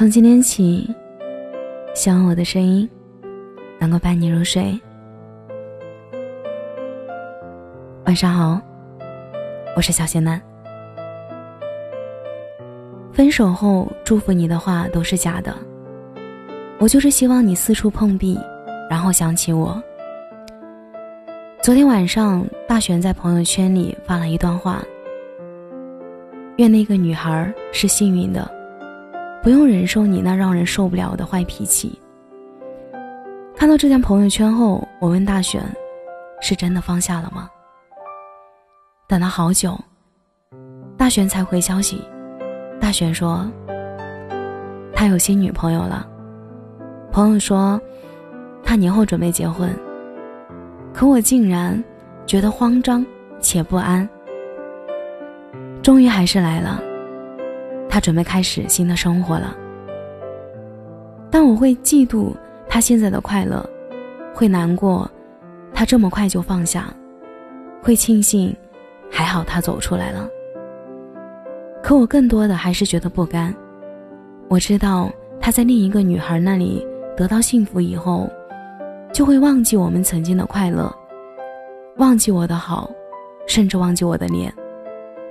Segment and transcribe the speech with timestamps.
[0.00, 0.88] 从今天起，
[1.94, 2.88] 希望我的声音
[3.78, 4.80] 能够伴你入睡。
[8.06, 8.58] 晚上好，
[9.76, 10.40] 我是小仙男。
[13.12, 15.54] 分手后祝福你的话都是假的，
[16.78, 18.40] 我就是希望你四处碰壁，
[18.88, 19.82] 然后想起我。
[21.62, 24.82] 昨天晚上，大璇在朋友圈里发了一段话：
[26.56, 28.50] 愿那个女孩是幸运的，
[29.42, 31.98] 不用忍受你那让人受不了的坏脾气。
[33.56, 35.62] 看到这条朋友圈后，我问大璇
[36.40, 37.48] ：“是真的放下了吗？”
[39.06, 39.78] 等了好久，
[40.96, 42.02] 大璇才回消息。
[42.80, 43.50] 大璇说
[44.94, 46.06] ：“他有新女朋友了。”
[47.12, 47.80] 朋友说
[48.62, 49.68] ：“他年后准备结婚。”
[50.94, 51.82] 可我竟然
[52.26, 53.04] 觉得慌张
[53.40, 54.08] 且不安。
[55.82, 56.80] 终于还是来了，
[57.90, 59.54] 他准备开始新的生活了。
[61.30, 62.32] 但我会嫉妒
[62.68, 63.68] 他现在的快乐，
[64.32, 65.10] 会难过
[65.74, 66.86] 他这么快就放下，
[67.82, 68.56] 会庆幸
[69.10, 70.28] 还好他走出来了。
[71.82, 73.54] 可我更多的还是觉得不甘。
[74.48, 78.30] 我知道他在另一个女孩那里得到幸福以后。
[79.12, 80.88] 就会忘记我们曾经的快乐，
[81.96, 82.88] 忘记我的好，
[83.44, 84.54] 甚至忘记我的脸，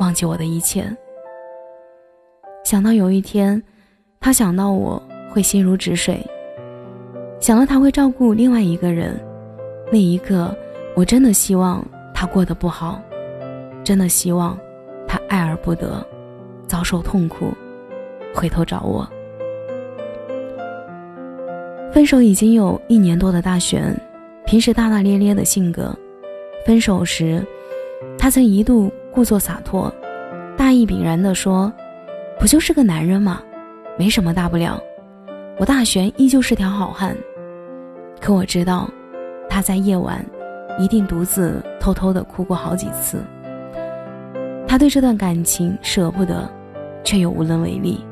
[0.00, 0.84] 忘记我的一切。
[2.62, 3.60] 想到有一天，
[4.20, 6.20] 他想到我会心如止水，
[7.40, 9.18] 想到他会照顾另外一个人，
[9.90, 10.54] 那一刻，
[10.94, 13.00] 我真的希望他过得不好，
[13.82, 14.56] 真的希望
[15.08, 16.06] 他爱而不得，
[16.66, 17.52] 遭受痛苦，
[18.34, 19.08] 回头找我。
[21.92, 23.98] 分手已经有一年多的大璇，
[24.46, 25.92] 平时大大咧咧的性格，
[26.64, 27.44] 分手时，
[28.16, 29.92] 他曾一度故作洒脱，
[30.56, 31.72] 大义凛然地说
[32.40, 33.42] ：“不就是个男人吗？
[33.98, 34.80] 没什么大不了。”
[35.60, 37.14] 我大玄依旧是条好汉，
[38.18, 38.88] 可我知道，
[39.46, 40.24] 他在夜晚
[40.78, 43.22] 一定独自偷偷的哭过好几次。
[44.66, 46.50] 他对这段感情舍不得，
[47.04, 48.02] 却又无能为力。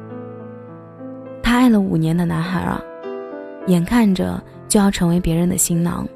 [1.42, 2.78] 他爱了五年的男孩啊！
[3.66, 6.06] 眼看着就要成为别人的新郎，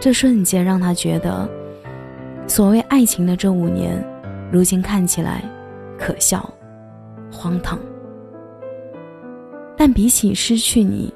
[0.00, 1.48] 这瞬间让他觉得，
[2.48, 4.04] 所谓爱情的这五年，
[4.50, 5.44] 如今看起来
[5.96, 6.52] 可笑、
[7.30, 7.78] 荒唐。
[9.76, 11.12] 但比起失去你，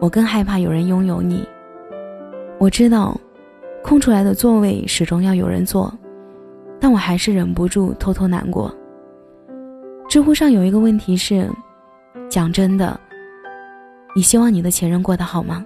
[0.00, 1.46] 我更害怕有人拥有你。
[2.58, 3.18] 我知道，
[3.82, 5.92] 空出来的座位始终要有人坐，
[6.78, 8.74] 但我还是忍不住偷偷难过。
[10.08, 11.48] 知乎上有一个问题是：
[12.28, 12.98] 讲真的。
[14.14, 15.64] 你希望你的前任过得好吗？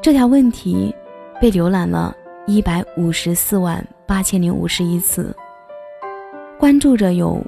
[0.00, 0.94] 这条问题
[1.40, 2.14] 被浏览了
[2.46, 5.34] 一百五十四万八千零五十一次，
[6.58, 7.40] 关注者有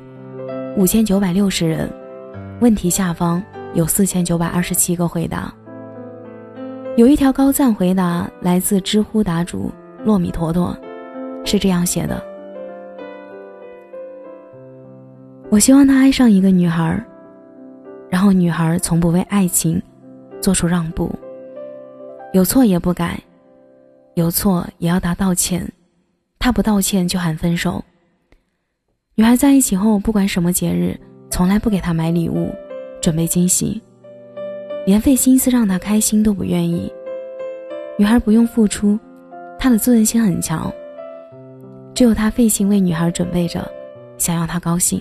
[0.76, 1.88] 五千九百六十人，
[2.60, 3.40] 问题下方
[3.74, 5.54] 有四千九百二十七个回答。
[6.96, 9.70] 有一条高赞回答来自知乎答主
[10.04, 10.76] 糯米坨坨，
[11.44, 12.20] 是这样写的：
[15.48, 17.00] 我希望他爱上一个女孩。
[18.10, 19.80] 然后，女孩从不为爱情
[20.40, 21.08] 做出让步，
[22.32, 23.16] 有错也不改，
[24.14, 25.68] 有错也要他道歉，
[26.40, 27.84] 他不道歉就喊分手。
[29.16, 30.98] 女孩在一起后，不管什么节日，
[31.30, 32.52] 从来不给他买礼物，
[33.00, 33.80] 准备惊喜，
[34.84, 36.92] 连费心思让他开心都不愿意。
[37.96, 38.98] 女孩不用付出，
[39.56, 40.68] 他的自尊心很强，
[41.94, 43.64] 只有他费心为女孩准备着，
[44.18, 45.00] 想要她高兴。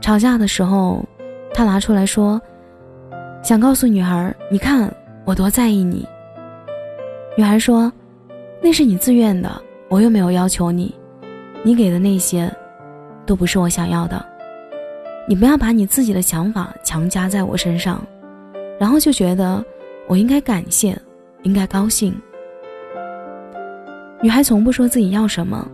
[0.00, 1.04] 吵架的时候。
[1.52, 2.40] 他拿出来说，
[3.42, 4.88] 想告诉女孩：“你看
[5.24, 6.06] 我多在意你。”
[7.36, 7.92] 女孩说
[8.62, 10.94] ：“那是你自愿的，我又没有要求你，
[11.62, 12.50] 你给的那些，
[13.26, 14.24] 都不是我想要的。
[15.28, 18.02] 你不要把你自己的想法强加在我身上，
[18.78, 19.62] 然后就觉得
[20.08, 20.98] 我应该感谢，
[21.42, 22.18] 应该高兴。”
[24.22, 25.66] 女孩从不说自己要什么，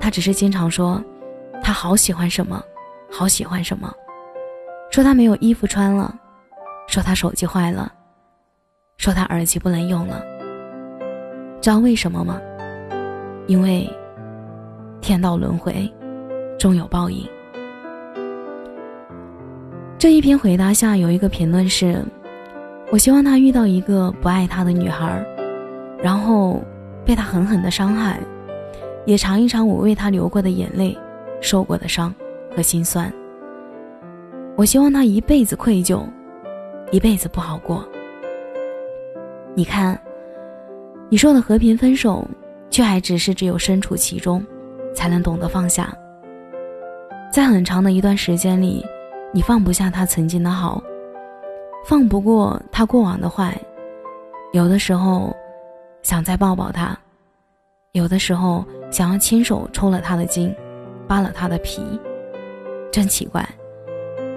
[0.00, 1.02] 她只是经常说
[1.62, 2.62] ：“她好喜欢什么，
[3.10, 3.92] 好喜欢什么。”
[4.90, 6.14] 说她没有衣服穿了，
[6.86, 7.90] 说她手机坏了，
[8.98, 10.22] 说她耳机不能用了。
[11.60, 12.40] 知道为什么吗？
[13.46, 13.88] 因为
[15.04, 15.86] 天道轮回，
[16.58, 17.28] 终有报应。
[19.98, 22.02] 这一篇回答下有一个评论是：
[22.90, 25.22] 我希望他遇到一个不爱他的女孩，
[26.02, 26.64] 然后
[27.04, 28.18] 被他狠狠的伤害，
[29.04, 30.96] 也尝一尝我为他流过的眼泪、
[31.38, 32.14] 受过的伤
[32.56, 33.12] 和心酸。
[34.56, 36.00] 我希望他一辈子愧疚，
[36.90, 37.86] 一辈子不好过。
[39.54, 40.00] 你看，
[41.10, 42.26] 你说的和平分手，
[42.70, 44.42] 却还只是只有身处其中，
[44.94, 45.92] 才能懂得放下。
[47.32, 48.84] 在很长的一段时间里，
[49.32, 50.82] 你放不下他曾经的好，
[51.84, 53.54] 放不过他过往的坏，
[54.52, 55.34] 有的时候
[56.02, 56.96] 想再抱抱他，
[57.92, 60.54] 有的时候想要亲手抽了他的筋，
[61.08, 61.82] 扒了他的皮，
[62.92, 63.44] 真奇怪，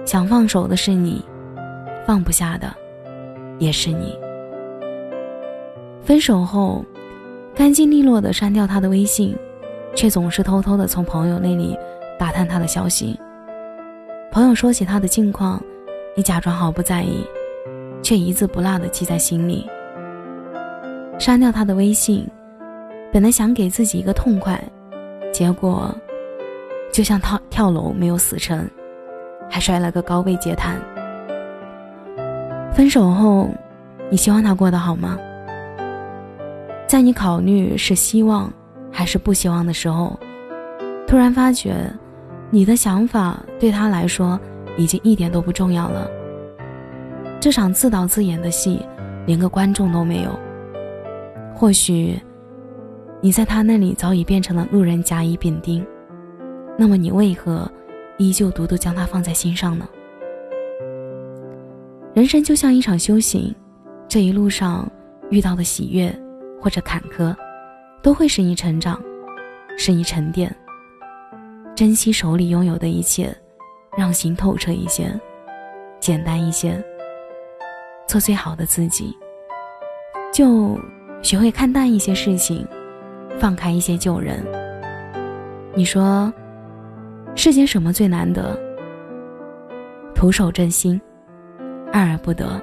[0.04, 1.24] 想放手的是你，
[2.04, 2.74] 放不下的
[3.58, 4.18] 也是你。
[6.02, 6.84] 分手后，
[7.54, 9.36] 干净利落的删掉他的微信，
[9.94, 11.76] 却总是偷偷的从朋友那里
[12.18, 13.18] 打探他的消息。
[14.30, 15.60] 朋友说起他的近况，
[16.14, 17.24] 你假装毫不在意，
[18.02, 19.66] 却一字不落的记在心里。
[21.18, 22.26] 删掉他的微信，
[23.12, 24.62] 本来想给自己一个痛快，
[25.32, 25.92] 结果
[26.92, 28.68] 就像跳跳楼没有死成，
[29.50, 30.80] 还摔了个高位截瘫。
[32.72, 33.48] 分手后，
[34.10, 35.18] 你希望他过得好吗？
[36.86, 38.52] 在你考虑是希望
[38.98, 40.18] 还是不希望的时候，
[41.06, 41.88] 突然发觉，
[42.50, 44.36] 你的想法对他来说
[44.76, 46.10] 已经一点都不重要了。
[47.38, 48.84] 这场自导自演的戏，
[49.24, 50.36] 连个观众都没有。
[51.54, 52.20] 或许，
[53.20, 55.86] 你在他那里早已变成了路人甲乙丙丁，
[56.76, 57.70] 那么你为何
[58.16, 59.88] 依旧独独将他放在心上呢？
[62.14, 63.54] 人生就像一场修行，
[64.08, 64.90] 这一路上
[65.30, 66.12] 遇到的喜悦。
[66.60, 67.32] 或者坎坷，
[68.02, 69.00] 都会使你成长，
[69.76, 70.54] 使你沉淀。
[71.74, 73.34] 珍惜手里拥有的一切，
[73.96, 75.08] 让心透彻一些，
[76.00, 76.82] 简单一些，
[78.06, 79.16] 做最好的自己。
[80.32, 80.78] 就
[81.22, 82.66] 学会看淡一些事情，
[83.38, 84.44] 放开一些旧人。
[85.74, 86.32] 你说，
[87.34, 88.58] 世间什么最难得？
[90.14, 91.00] 徒手真心，
[91.92, 92.60] 爱而不得，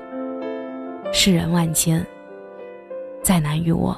[1.14, 2.06] 世人万千。
[3.22, 3.98] 再难于我。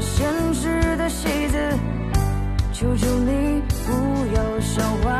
[0.00, 1.58] 现实的戏子
[2.72, 3.92] 求求你不
[4.34, 5.15] 要笑话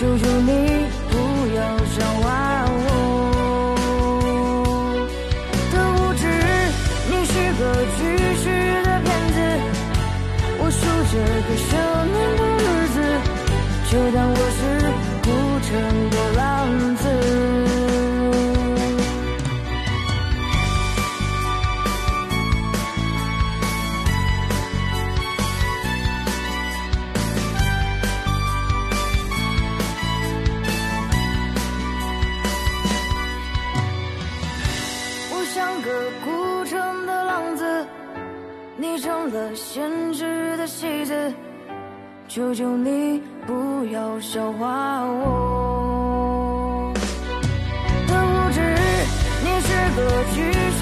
[0.00, 0.69] 求求你
[35.82, 37.86] 个孤城的浪子，
[38.76, 41.32] 你成了现实的戏子，
[42.28, 46.92] 求求你不要笑话我
[48.08, 48.60] 的无知。
[49.42, 50.80] 你是个虚实